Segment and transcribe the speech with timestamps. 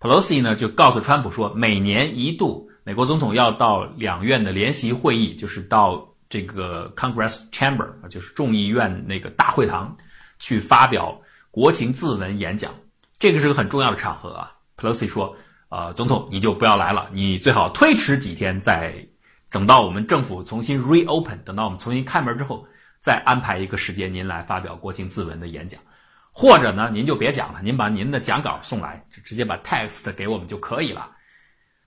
[0.00, 9.96] Pelosi 呢就告诉川普说，每年一度美国总统要到两院的联席会议，就是到这个 Congress Chamber，就是众议院那个大会堂
[10.38, 12.72] 去发表国情咨文演讲，
[13.18, 14.52] 这个是个很重要的场合啊。
[14.76, 15.36] Pelosi 说，
[15.68, 18.94] 呃，总统你就不要来了，你最好推迟几天，再
[19.50, 22.64] 等到我们政府重新 reopen，等到我们重新开门之后，
[23.00, 25.80] 再安排一个时间您来发表国情咨文的演讲。
[26.40, 31.10] 或者呢，您就别讲了，您把您的讲稿送来，直接把 text 给我们就可以了。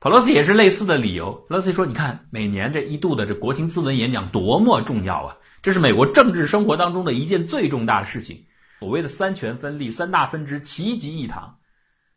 [0.01, 1.41] Pelosi 也是类似的理由。
[1.47, 5.37] Pelosi 说：“你看，每年这一度的这国情咨文演讲多么重要啊！
[5.61, 8.43] 这是美国政治生活当中的一件最重大的事情。
[8.81, 11.55] 所谓的三权分立、三大分支齐集一堂。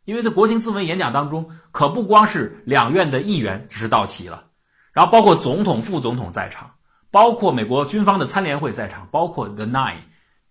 [0.03, 4.43] 因为在国情咨文演讲当中，可不光是两院的议员只是到齐了，
[4.91, 6.69] 然后包括总统、副总统在场，
[7.11, 9.99] 包括美国军方的参联会在场，包括 The Nine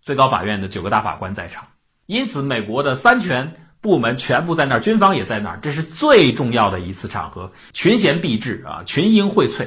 [0.00, 1.62] 最高法院的九个大法官在场。”
[2.06, 9.66] 因此，美国的三权部门全部在那儿，军方也在那儿，这是最重要的一次场合，群贤毕至啊，群英荟萃。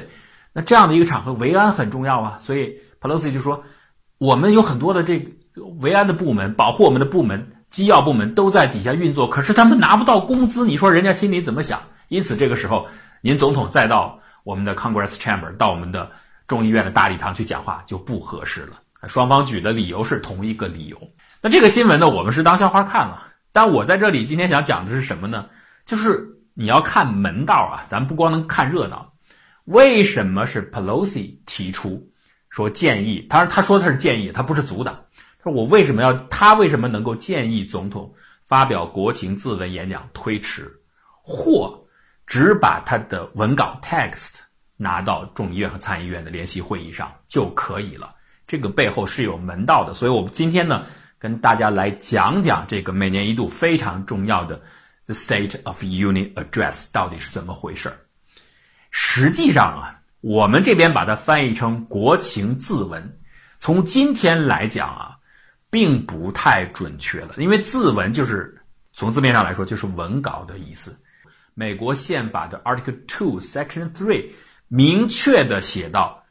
[0.52, 2.38] 那这样的一个场合，维安很重要啊。
[2.40, 3.62] 所以，Pelosi 就说，
[4.18, 11.80] 我们有很多的这个维安的部门，保护我们的部门、机要部门都在底下运作，可是他们拿不到工资，你说人家心里怎么想？
[12.08, 12.86] 因此，这个时候，
[13.20, 16.10] 您总统再到我们的 Congress Chamber，到我们的
[16.46, 18.80] 众议院的大礼堂去讲话就不合适了。
[19.06, 20.96] 双方举的理由是同一个理由。
[21.40, 23.28] 那这个新闻呢，我们是当笑话看了。
[23.52, 25.46] 但我在这里今天想讲的是什么呢？
[25.86, 29.12] 就是你要看门道啊，咱不光能看热闹。
[29.64, 32.04] 为什么是 Pelosi 提出
[32.50, 33.24] 说建议？
[33.28, 34.94] 当然他说他是建议，他不是阻挡。
[35.38, 36.12] 他说我为什么要？
[36.28, 38.12] 他为什么能够建议总统
[38.44, 40.70] 发表国情咨文演讲推迟，
[41.22, 41.80] 或
[42.26, 44.40] 只把他的文稿 text
[44.76, 48.14] 拿到众议院和参议院的联席会议上就可以了？
[48.46, 49.94] 这个背后是有门道的。
[49.94, 50.84] 所以我们今天呢。
[51.18, 54.60] 跟大家来讲讲这个每年一度非常重要的
[55.04, 57.92] The State of Union Address 到底是怎么回事
[58.90, 63.18] 实际上啊，我们这边把它翻译成国情自文，
[63.58, 65.16] 从今天来讲啊，
[65.70, 68.56] 并不太准确了，因为自文就是
[68.92, 70.96] 从字面上来说就是文稿的意思。
[71.54, 74.30] 美国宪法的 Article Two Section Three
[74.68, 76.22] 明确的写到。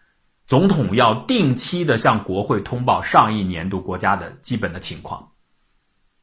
[0.48, 5.30] 总统要定期的向国会通报上一年度国家的基本的情况，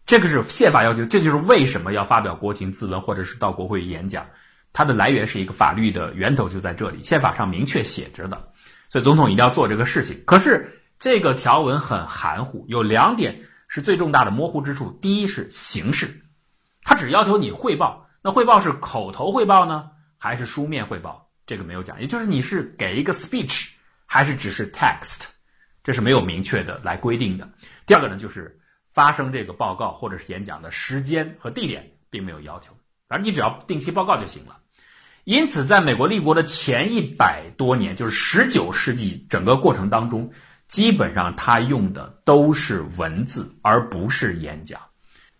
[0.07, 4.27] 这个是宪法要求，这就是为什么要发表国情咨文或者是到国会演讲，
[4.73, 8.51] 它的来源是一个法律的源头就在这里，宪法上明确写着的，
[8.89, 10.19] 所以总统一定要做这个事情。
[10.25, 14.91] 可是这个条文很含糊，有两点是最重大的模糊之处。
[15.03, 16.19] 第一是形式，
[16.83, 19.85] 他只要求你汇报，那汇报是口头汇报呢，
[20.17, 21.29] 还是书面汇报？
[21.47, 23.69] 这个没有讲，也就是你是给一个 speech。
[24.07, 25.25] 还是只是 text，
[25.83, 27.49] 这是没有明确的来规定的。
[27.87, 32.73] 第二个呢，就是发生这个报告或者是演讲的时间和地点并没有要求，
[33.09, 34.61] 反正你只要定期报告就行了。
[35.25, 40.31] 因此，在美国立国的前一百多年，就是十九世纪整个过程当中，
[40.69, 44.79] 基本上他用的都是文字而不是演讲。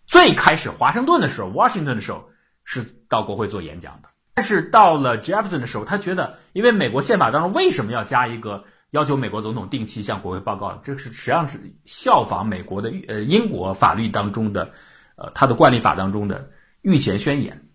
[0.07, 2.27] 最开始华盛顿的时候，Washington 的时候
[2.63, 4.09] 是到国会做演讲的。
[4.35, 10.77] 但是到了 Jefferson 的时候，他觉得，因为美国宪法当中为什么要加一个要求美国总统定期向国会报告？
[10.83, 14.73] 这是实际上是效仿美国的呃英国法律当中的，
[15.15, 16.49] 呃他的惯例法当中的
[16.81, 17.69] 御前宣言，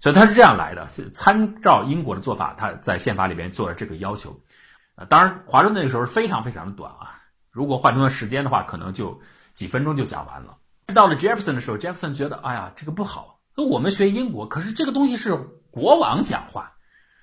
[0.00, 4.36] 所以他是这样来的，是参照英国的做法，他在宪法里边做了这个要求。
[4.96, 7.22] 呃，当然华盛顿那个时候非常非常的短啊，
[7.52, 9.16] 如果换成了时间的话，可能就
[9.52, 10.56] 几分钟就讲完了。
[10.92, 15.38] 到了 Jefferson 的时候，Jefferson 觉得，哎呀，这个不好，那我们学英国，可是这个东西是。
[15.70, 16.72] 国王讲话，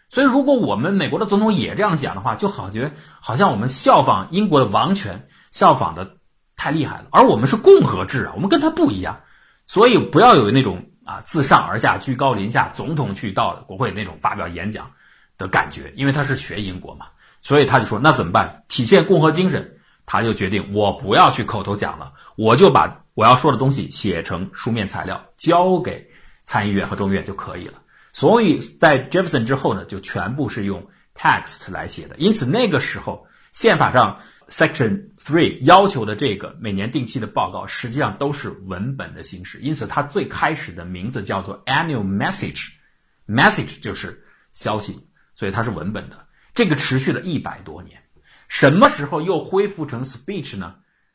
[0.09, 6.15] 所以如果我们美国的总统也这样讲的话，就好觉好像我们效仿英国的王权，效仿的
[6.55, 7.07] 太厉害了。
[7.11, 9.19] 而我们是共和制啊，我们跟他不一样，
[9.67, 14.89] 所以不要有那种啊自上而下、居高临下，总统去到国会那种发表演讲
[15.37, 15.91] 的感觉。
[15.95, 17.07] 因为他是学英国嘛，
[17.41, 18.63] 所以他就说那怎么办？
[18.67, 26.07] 体现共和精神，他就决定我不要去口头讲了，我就把我要说的东西写成书面材料，交给
[26.43, 27.73] 参议院和众议院就可以了。
[28.17, 30.83] 所以在 Jefferson 之后呢，就全部是用
[31.13, 32.15] text 来写的。
[32.17, 34.19] 因此那个时候宪法上
[34.49, 39.59] Section Three 要求的这个每年定期的报告，实际上都是文本的形式。
[39.59, 46.25] 因此它最开始的名字叫做 Annual Message，Message 就是消息，所以它是文本的。
[46.55, 48.01] 这个持续了一百多年，
[48.47, 50.73] 什么时候又恢复成 Speech 呢？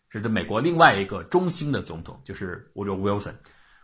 [0.08, 3.34] 这是美国另外一个中心的总统，就是 Woodrow Wilson。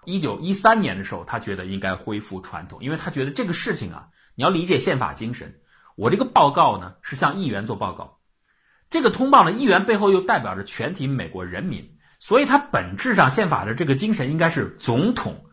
[0.05, 5.61] 一九一三年的时候，他觉得应该恢复传统，因为他觉得这个事情啊，你要理解宪法精神。
[5.97, 8.19] 我这个报告呢是向议员做报告，
[8.89, 15.45] 这个通报呢，议员背后又代表着全体美国人民，所以它本质上宪法的这个精神应该是总统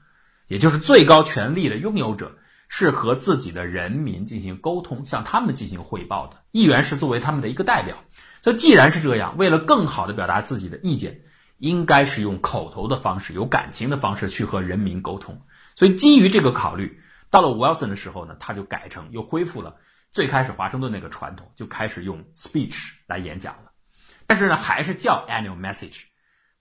[0.48, 2.38] 也就是最高权力的拥有者，
[2.68, 6.38] 是和自己的人民进行沟通，向他们进行汇报的。
[6.52, 7.98] 议员是作为他们的一个代表。
[8.44, 11.22] 所以，既然是这样，为了更好的表达自己的意见，
[11.66, 15.42] 应该是用口头的方式、有感情的方式去和人民沟通。
[15.74, 17.02] 所以，基于这个考虑，
[17.32, 19.76] 到了 Wilson 的时候呢，他就改成又恢复了
[20.12, 23.72] 最开始华盛顿那个传统，就开始用 speech 来演讲了。
[24.28, 26.04] 但是呢，还是叫 annual message。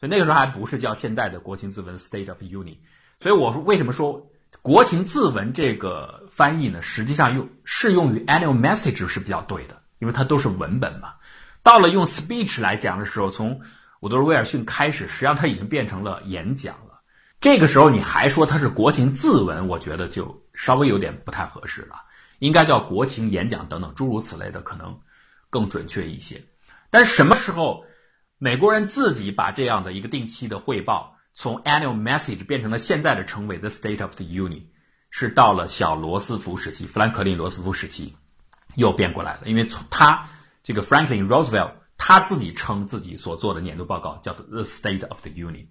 [0.01, 2.79] 所以那个时候还不是叫现在的国情自文 State of Union。
[3.21, 4.31] 所以我说为什么说
[4.63, 6.81] 国情自文这个翻译呢？
[6.81, 11.13] 实际上用适用于 annual message 是比较对的，因为它都是文本嘛。
[11.63, 13.61] 到了用 speech 来讲的时候，从
[14.05, 17.01] 伍德罗·威尔逊开始，实际上它已经变成了演讲了。
[17.41, 21.97] 这个时候你还说它是国情自文，我觉得就稍微有点不太合适了，
[22.39, 25.01] 应该叫国情演讲等等诸如此类的，可能
[25.49, 26.39] 更准确一些。
[26.91, 27.83] 但是什么时候
[28.37, 34.65] 美国人自己把这样的一个定期的汇报从 annual message 变成了现在的称谓 the State of the Union，
[35.09, 38.15] 是到了小罗斯福时期，富兰克林·罗斯福时期
[38.75, 40.29] 又变过来了，因为从他
[40.63, 45.67] 这个 Franklin Roosevelt 他自己称自己所做的年度报告叫做 the State of the Union。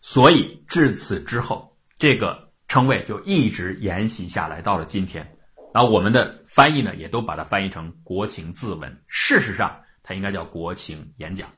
[0.00, 5.26] 所以至此之后，这个称谓就一直沿袭下来，到了今天。
[5.72, 9.02] 然后我们的翻译呢，也都把它翻译成国情自文。
[9.08, 11.48] 事实上，它应该叫国情演讲。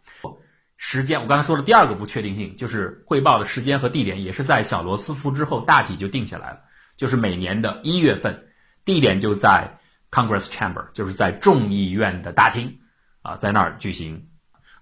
[0.79, 6.61] 时间，我刚才说的第二个不确定性，就是汇报的时间和地点，也是在小罗斯福之后大体就定下来了，
[6.97, 8.47] 就是每年的一月份，
[8.85, 9.79] 地点就在
[10.11, 12.79] Congress Chamber，就是在众议院的大厅
[13.27, 14.29] 啊，在那儿举行。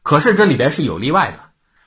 [0.03, 1.41] 可是这里边是有例外的。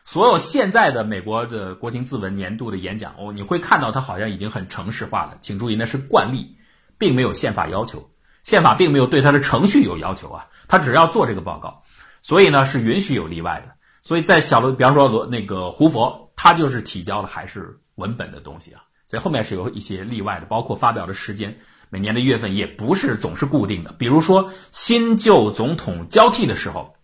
[0.04, 5.38] 所有现在的美国的国情自文年度的演讲哦，你会看到它好像已经很程式化了。
[5.42, 6.58] 请注意，那是惯例，
[6.98, 8.10] 并没有宪法要求，
[8.44, 11.84] 宪法并没有对它的程序有要求啊，他只要做这个报告，
[12.22, 13.76] 所以呢是允许有例外的。
[14.02, 26.96] 所以在小罗，比方说罗那个胡佛，他就是提交的还是文本的东西啊，所以后面是有一些例外的，包括发表的时间，每年的月份也不是总是固定的，比如说新旧总统交替的时候。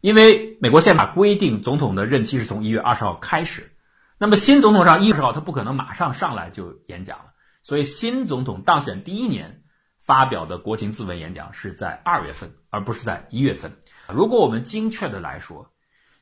[0.00, 3.72] 因为美国宪法规定，总统的任期是从一月二十号开始，
[4.16, 7.24] 那么新总统上一月二十号，他不可能马上上来就演讲了，
[7.64, 9.62] 所以新总统当选第一年
[10.00, 13.72] 发表的国情自文演讲是在二月份，而不是在一月份。
[14.08, 15.72] 如果我们精确的来说，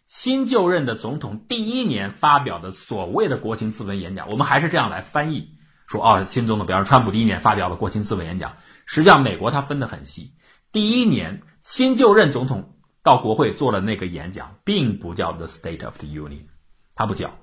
[0.07, 5.56] 新就任的总统第一年发表的所谓的国情自文演讲，我们还是这样来翻译
[5.87, 8.57] 说：哦，新总统，比方说川普第一年发表了国情自文演讲，
[8.87, 10.33] 实际上美国它分得很细，
[10.73, 12.73] 第一年新就任总统。
[13.03, 16.47] 到国会做了那个演讲，并不叫 The State of the Union，
[16.97, 17.39] 他不叫，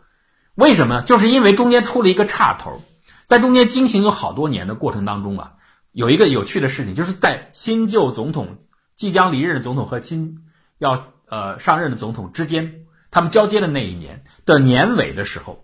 [0.56, 1.02] 为什么？
[1.04, 2.82] 就是因为中间出了一个岔头，
[3.28, 5.54] 在中间进行有好多年的过程当中啊，
[5.94, 8.58] 有一个有趣的事情，就是在新旧总统
[8.98, 10.40] 即将离任的总统和新
[10.80, 15.64] 要呃上任的总统之间，他们交接的那一年的年尾的时候，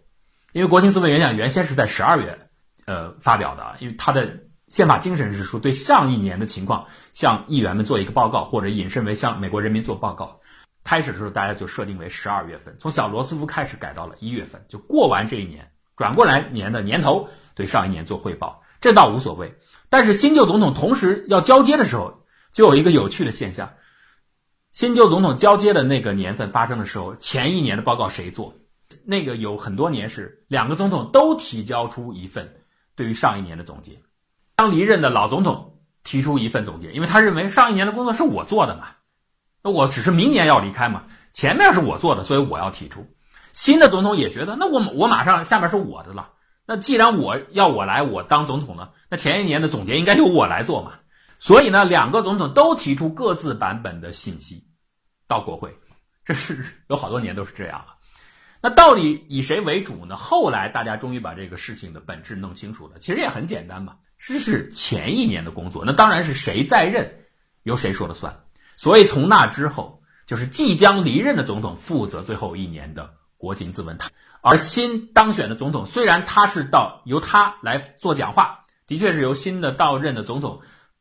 [0.53, 2.48] 因为国情咨文演讲原先是在十二月
[2.89, 4.27] 呃发表的，因为他的。
[4.69, 10.39] 宪法精神是说，对上一年的情况向议员们做一个报告，或者引申为向美国人民做报告。
[10.83, 19.51] 开始的时候，大家就设定为十二月份，从小罗斯福开始改到了一月份，就过完这一年，转过来年的年头对上一年做汇报，这倒无所谓。
[19.89, 22.13] 但是新旧总统同时要交接的时候，
[22.53, 23.74] 就有一个有趣的现象：
[24.71, 28.53] 新旧总统交接的那个年份发生的时候，前一年的报告谁做？
[29.03, 32.58] 那个有很多年是两个总统都提交出一份
[32.99, 33.97] 对于上一年的总结。
[34.57, 38.87] 当离任的老总统提出一份总结，因为他认为上一年的工作是我做的嘛，
[39.63, 43.07] 那我只是明年要离开嘛，前面是我做的，所以我要提出。
[43.53, 46.29] 新的总统也觉得，那我我马上下面是我的了，
[46.65, 50.91] 那既然我要我来我当总统呢，那前一年的总结应该由我来做嘛。
[51.39, 54.61] 所以呢，两个总统都提出各自版本的信息
[55.25, 55.73] 到国会，
[56.25, 57.95] 这是有好多年都是这样了。
[58.61, 60.16] 那到底以谁为主呢？
[60.16, 63.95] 后来大家终于把这个事情的本质弄清楚了，其实也很简单嘛。
[64.18, 67.09] 这是前一年的工作，那当然是谁在任，
[67.63, 68.37] 由谁说了算。
[68.75, 73.97] 所以从那之后，就是即将离任的总统负责最后一年的国情自文，
[74.42, 80.59] 而新当选的总统虽然他是到由他来做讲话，的确是由新的到任的总统，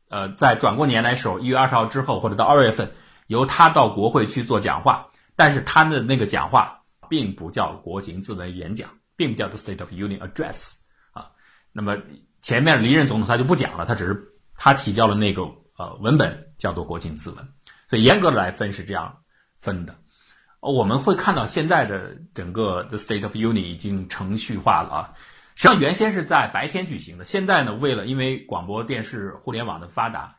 [0.09, 2.93] 呃，在转过年来时候，一月二十号之后或者到二月份，
[3.27, 6.78] 由他到国会去做讲话，但是他的那个讲话
[7.09, 10.75] 并不叫国情自文演讲，并不叫 The State of Union Address
[11.13, 11.31] 啊，
[11.73, 11.97] 那么。
[12.41, 14.17] 前面离任总统他就不讲了，他只是
[14.55, 15.43] 他提交了那个
[15.77, 17.49] 呃文本叫做国情自文，
[17.91, 19.13] 所以严格的来分是这样
[19.59, 19.93] 分的。
[20.61, 25.15] 我们会看到现在的整个 The State of Union 已经程序化了啊，
[25.57, 30.37] 实际上原先是在白天举行的，现在呢为了因为广播电视、互联网的发达，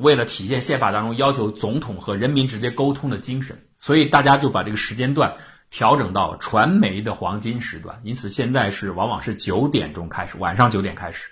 [0.00, 5.36] 为了体现宪法当中要求总统和人民直接沟通的精神，所以大家就把这个时间段
[5.74, 11.26] 调整到传媒的黄金时段，因此现在是往往是九点钟开始，晚上九点开始。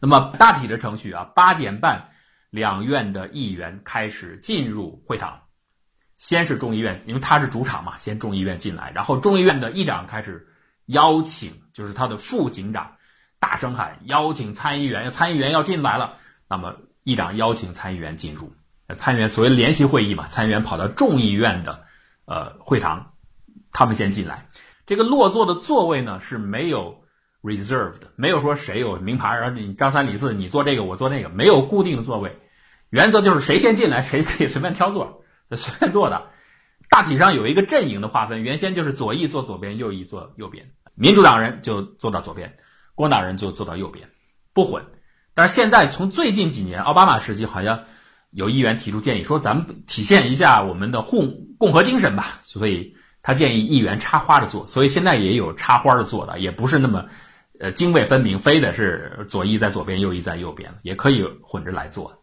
[0.00, 2.04] 那么大体的程序啊，八点半
[2.50, 5.40] 两院的议员开始进入会场，
[6.18, 10.44] 先是众议院，因为他是主场嘛，先众议院进来，然后众议院的议长开始
[10.86, 12.90] 邀请，就是他的副警长
[13.38, 16.14] 大声喊邀请参议员，参议员要进来了。
[16.48, 16.74] 那么
[17.04, 18.52] 议长邀请参议员进入，
[18.98, 21.84] 参议员所谓联席会议嘛，参议员跑到众议院的
[22.24, 23.12] 呃会堂。
[23.78, 24.48] 他们先进来，
[24.86, 27.04] 这个落座的座位呢是没有
[27.42, 32.38] reserved，没有说谁有名牌，然后你张三李四你坐这个我坐那个，没有固定的座位，
[32.88, 36.30] 原则就是谁先进来谁可以随便挑座， 随便坐的。
[36.88, 42.56] 大体上有一个阵营的划分，原先就是左翼坐左边，右翼坐右边，民主党人就坐到左边，
[42.94, 44.08] 共党人就坐到右边，
[44.54, 44.82] 不混。
[45.34, 47.84] 但是现在从最近几年奥巴马时期，好像
[48.30, 52.95] 有议员提出建议说，咱们体现一下我们的共共和精神吧，所以。
[53.26, 57.04] 他建议议员插花的坐，所以现在也有插花的坐的，也不是那么，
[57.58, 62.22] 呃，泾渭分明，非得是左翼在左边，右翼在右边，也可以混着来坐。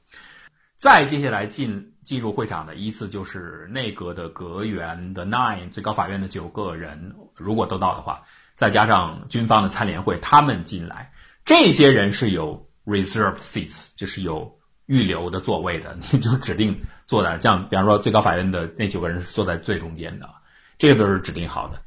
[0.78, 8.24] 再接下来进进入会场的依次就是内阁的阁员的 nine，最高法院的九个人，如果都到的话，
[8.56, 11.12] 再加上军方的参联会，他们进来，
[11.44, 14.50] 这些人是有 reserved seats，就是有
[14.86, 20.30] 预留的座位的，你就指定坐在，像比方说最高法院的那九个人是坐在最中间的。
[20.84, 21.82] 这个都是指定好的，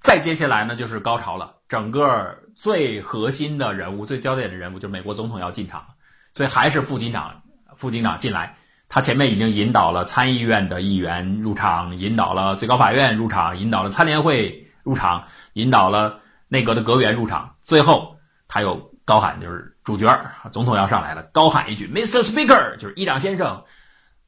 [0.00, 1.54] 再接下来呢就是高潮了。
[1.66, 5.86] 整个最核心的人物、最焦点的人物，就是美国总统要进场，
[6.34, 7.40] 所以还是副警长、
[7.74, 8.58] 副警长进来。
[8.90, 17.56] 他前面已经引导了参议院的议员入场，引导了最高法院入场，引导了参联会入场，引导了内阁的阁员入场。
[17.62, 22.20] 最后他又高喊，就是主角总统要上来了，高喊一句：“Mr.
[22.20, 23.64] Speaker”，就是议长先生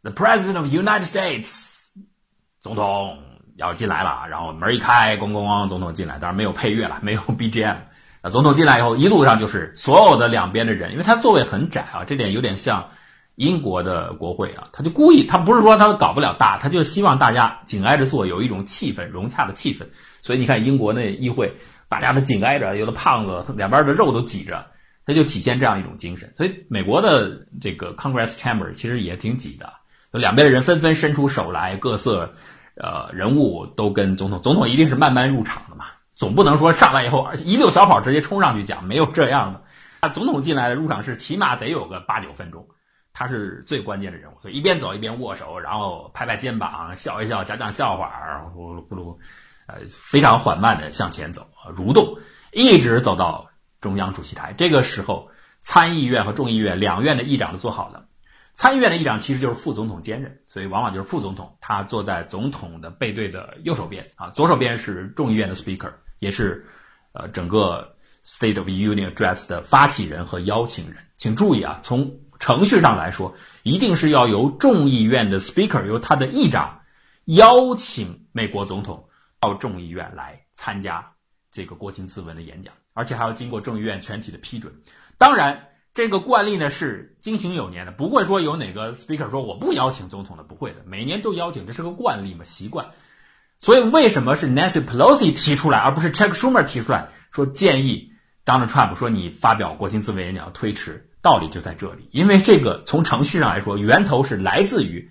[0.00, 1.90] ，“The President of United States”，
[2.62, 3.24] 总统。
[3.60, 7.76] 要进来了，然后门一开，咣咣咣，总统进来，当然没有配乐了， 没有 BGM。
[8.22, 12.86] 那，总统进来以后，一路上就是所有的两边的人，因为他座位很窄啊，这点有点像
[13.36, 19.86] 英国的国会啊，他就故意，他不是说他搞不了大，他就希望大家紧挨着坐，有一种气氛融洽的气氛。
[20.22, 21.54] 所以你看英国那议会，
[21.88, 24.66] 大家都紧挨着，有的胖子两边的肉都挤着，
[25.06, 26.32] 他就体现这样一种精神。
[26.36, 29.70] 所以美国的这个 Congress Chamber 其实也挺挤的，
[30.10, 32.30] 两边的人纷纷伸出手来，各色。
[32.82, 35.84] 呃，人物都跟总统，总统一定是慢慢入场的嘛，
[36.14, 39.62] 总不能说上来以后一溜小跑直接冲上去讲，没有这样的。
[40.00, 42.66] 他总统进来的入场是起码得有个八九分钟，
[43.12, 48.10] 他是最关键的人物，所以一边走一边握手，然后拍拍肩膀，笑一笑，讲讲笑话，
[48.54, 49.14] 呼噜呼噜，
[49.66, 51.46] 呃，非常缓慢的向前走，
[51.76, 52.16] 蠕动，
[52.52, 53.46] 一直走到
[53.78, 54.54] 中央主席台。
[54.56, 55.28] 这个时候，
[55.60, 58.06] 参议院和众议院两院的议长都坐好了。
[58.60, 66.66] 参议院的议长其实就是副总统兼任，所以往往就是副总统，他坐在总统的背对的右手边啊，左手边是众议院的 Speaker，也是
[67.12, 70.98] 呃整个 State of Union Address 的发起人和邀请人。
[71.16, 76.82] 请注意啊，从程序上来说，一定是要由众议院的 Speaker，由他的议长
[77.24, 79.08] 邀请美国总统
[79.40, 81.10] 到众议院来参加
[81.50, 84.70] 这个国情咨文的演讲，而且还要经过众议院全体的批准。
[85.16, 85.68] 当然。
[85.92, 92.86] 这个惯例呢是经行有年的，不会说有哪个 speaker 说我不邀请总统的，不会的，每年都邀请，这是个惯例嘛，习惯。
[93.58, 98.12] 所以为什么是 Nancy Pelosi 提出来，而不是 Chuck Schumer 提出来说建议
[98.44, 101.06] Donald Trump 说你发表国情咨文演讲推迟？
[101.22, 105.10] 道理就在这里，因为这个从程序上来说，源头是来自于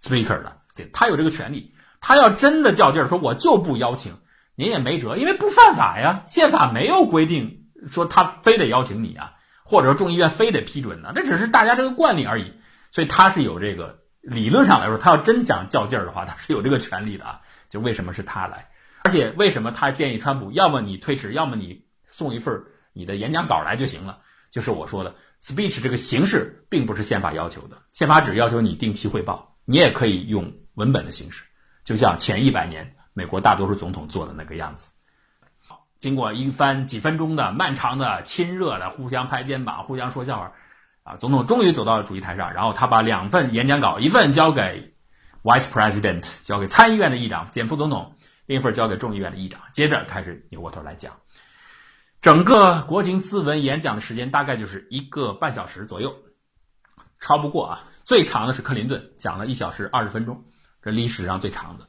[0.00, 4.12] speaker 的，对他有这个权利，他要真的较劲儿说我就不邀请，
[4.54, 9.32] 您也没辙，因为不犯法呀，宪法没有规定说他非得邀请你啊。
[9.68, 11.12] 或者说众议院非得批准呢？
[11.14, 12.54] 这只是大家这个惯例而已，
[12.90, 17.42] 所以他是有这个理论上来说，他要真想较劲儿的话，他是有这个权利的啊。
[17.68, 18.70] 就为什么是他来？
[19.04, 22.62] 而且为什么他建议川普，要么你推迟，要么你送一份
[22.94, 24.20] 你的演讲稿来就行了？
[24.50, 31.44] 就是我说的 speech 这个形式并不是宪法要求的，宪法只要求你定期汇报，你也可以用文本的形式，
[31.84, 34.90] 就像前一百年美国大多数总统做的那个样子。
[35.98, 40.52] 经过一番几分钟的漫长的亲热的互相拍肩膀、互相说笑话，
[41.02, 42.52] 啊，总统终于走到了主席台上。
[42.52, 44.94] 然后他把两份演讲稿，一份交给
[45.42, 48.14] Vice President，交给参议院的议长兼副总统，
[48.46, 49.60] 另一份交给众议院的议长。
[49.72, 51.12] 接着开始扭过头来讲，
[52.20, 56.14] 整个国情咨文演讲的时间大概就是一个半小时左右，
[57.18, 57.84] 超不过啊。
[58.04, 60.44] 最长的是克林顿讲了一小时二十分钟，
[60.80, 61.86] 这历史上最长的。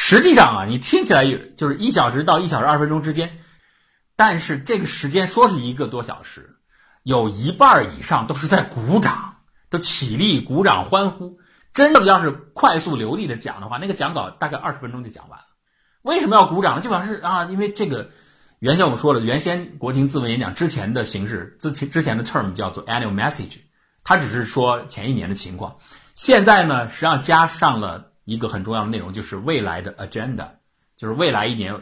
[0.00, 3.40] 实际上啊，你听起来有就是一小时到一小时二分钟之间，
[4.14, 6.54] 但是这个时间说是一个多小时，
[7.02, 9.38] 有一半以上都是在鼓掌，
[9.68, 11.36] 都起立鼓掌欢呼。
[11.74, 15.44] 真正要是快速流利的讲的话，那个讲稿大概二十分钟就讲完了。
[16.02, 16.80] 为什么要鼓掌呢？
[16.80, 18.08] 就表示啊，因为这个
[18.60, 23.58] 原先我们说了，原先国情咨文演讲之前的形式，之前之前的 term 叫做 annual message，
[24.04, 25.76] 它只是说前一年的情况。
[26.14, 30.48] 现在呢，实际上加上了一个很重要的内容，就是未来的 agenda，
[30.98, 31.74] 就是未来一年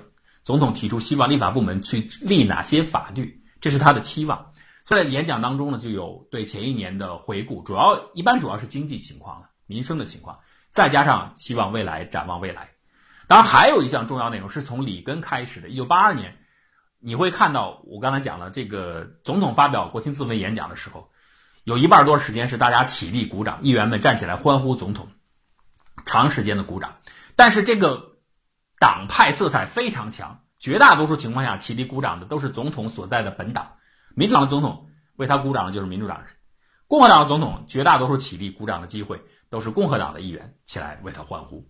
[0.44, 4.52] 总统提出希望立法部门去立哪些法律，这是他的期望。
[4.84, 10.38] 所以在演讲当中呢，就有对前一年的回顾，主要一般主要是经济情况、民生的情况，
[10.70, 12.68] 再加上希望未来、展望未来。
[13.26, 15.68] 当然，还有一项重要内容是从里根开始的。
[15.68, 16.32] 一九八二年，
[17.00, 21.10] 你会看到我刚才讲了，这个总统发表国情咨文演讲的时候，
[21.64, 25.08] 有一半多时间是大家起立鼓掌，议员们站起来欢呼总统，
[26.06, 26.96] 长时间的鼓掌。
[27.34, 28.16] 但是这个
[28.78, 33.72] 党派色彩非常强，绝大多数情况下起立鼓掌的都是总统所在的本党。
[34.14, 36.28] 民主党的总统为他鼓掌的就是民主党人，
[36.88, 39.20] 共和党的总统绝大多数起立鼓掌的机会
[39.50, 41.68] 都是共和党的议员起来为他欢呼。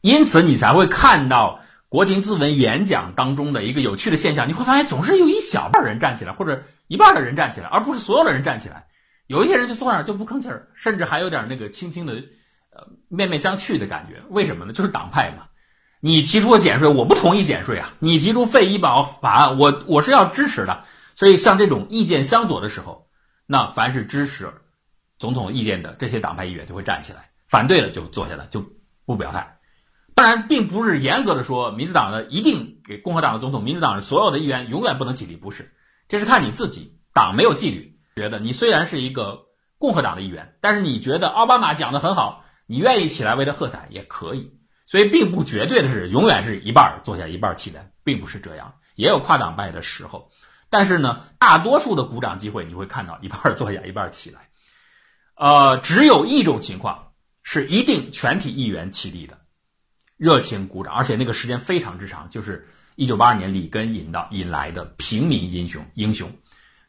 [0.00, 8.86] 因此，你才会看到国情咨文演讲当中的一个有趣的现象，你会发现总是有一小半人站起来，或者一半的人站起来，而不是所有的人站起来。
[9.26, 12.22] 有一些人就坐那儿就不吭气儿，甚至还有点那个轻轻的，
[13.08, 14.22] 面面相觑的感觉。
[14.28, 14.72] 为什么呢？
[14.72, 15.46] 就是党派嘛。
[16.00, 17.92] 你提出了减税，我不同意减税啊。
[17.98, 20.84] 你提出废医保法案，我我是要支持的。
[21.14, 23.06] 所以，像这种意见相左的时候，
[23.46, 24.48] 那凡是支持
[25.18, 28.64] 总统意见的这些党派议员就会站起来，反对了就坐下来，就
[29.04, 29.58] 不表态。
[30.14, 35.72] 当然，并不是严格的说，民主党的一定给共和党的总统，民主党的所有的议员永远不能起立，不是，
[36.08, 36.98] 这是看你自己。
[37.12, 39.40] 党没有纪律，觉得你虽然是一个
[39.78, 44.48] 共和党的议员，但是你觉得奥巴马讲的很好，你愿意起来为他喝彩也可以。
[44.86, 50.30] 所以，并不绝对的是永远是一半坐下一半起来，并不是这样，也有跨党派的时候。
[50.68, 54.48] 但是呢，大多数的鼓掌机会你会看到一半坐下一半起来，
[55.34, 57.12] 呃，只有一种情况
[57.42, 59.36] 是一定全体议员起立的。
[60.16, 66.30] 热情鼓掌，而且那个时间非常之长，就是一九八二年里根引到引来的平民英雄英雄，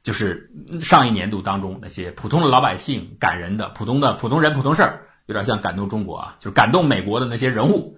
[0.03, 7.97] 就是上一年度当中那些普通的老百姓感人的普通的普通人普通事儿，有点像感动中国啊，就是感动美国的那些人物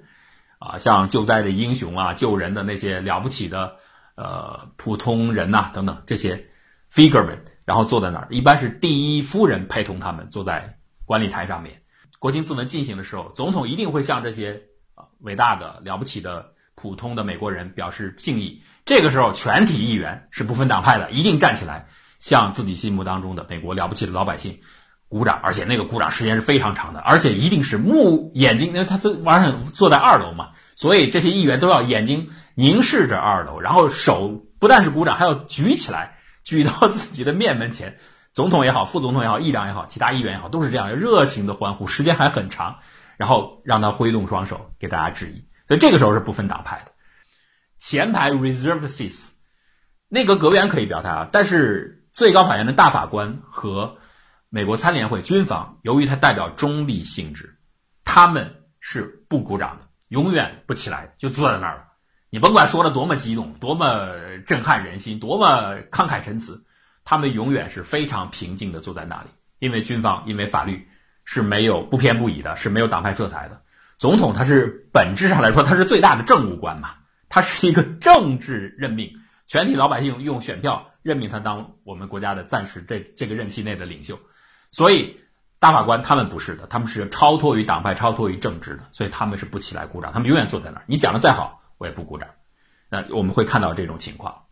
[0.60, 3.76] 啊，像救灾的英雄啊，救人的那些了不起的
[4.16, 6.48] 呃普通人呐等等这些
[6.94, 11.82] figure 们，然后坐在那儿，一般是第一夫人陪同他们坐在观礼台上面，
[12.20, 14.64] 国情咨文进行的时候，总统一定会向这些。
[15.20, 18.62] 伟大的、了不起的、普通的美国人表示敬意。
[18.84, 21.88] 这个时候，全体议员是不分党派的，一定站起来，
[22.20, 24.60] 向自己心目当中的美国了不起的老百姓
[25.14, 25.40] 鼓掌。
[25.44, 37.98] 而且那个鼓掌时间是非常长的，而且一定是目眼睛，因为他这晚上坐在二楼嘛，所以这些议员都要眼睛凝视着二楼，然后手不但是鼓掌，还要举起来，举到自己的面门前。
[38.34, 42.78] 总统也好，副总统也好，议长也好，其他议员也好，都是这样热情的欢呼，时间还很长。
[43.16, 46.92] 然后让他挥动双手给大家致意，所以这个时候是不分党派的。
[47.78, 49.30] 前排 reserved seats，
[50.10, 53.98] 内阁阁员可以表态啊，但是最高法院的大法官和
[54.56, 57.58] 美国参联会军方，由于它代表中立性质，
[58.06, 61.86] 他们是不鼓掌的，永远不起来，就坐在那儿了。
[62.30, 64.12] 你甭管说的多么激动，多么
[64.46, 66.64] 震撼人心，多么慷慨陈词，
[67.04, 70.88] 他们永远是非常平静的坐在那里，因为军方，因为法律。
[71.26, 73.62] 是没有不偏不倚的，是没有党派色彩的。
[73.98, 76.96] 总统他是本质上来说，他是最大的政务官嘛，
[77.30, 79.10] 他是一个政治任命，
[79.48, 84.20] 全体老百姓用选票任命他当我们国家的暂时这这个任期内的领袖。
[84.74, 85.18] 所以
[85.60, 90.84] 大法官他们不是的，他们是超脱于党派、超脱于政治的，所以他们是不起来鼓掌，他们永远坐在那儿。
[90.88, 92.28] 你讲的再好，我也不鼓掌。
[92.90, 94.43] 那我们会看到这种情况。